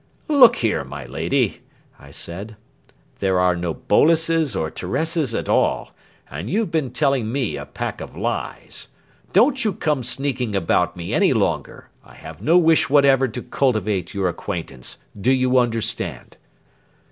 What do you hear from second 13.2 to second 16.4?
to cultivate your acquaintance. Do you understand?"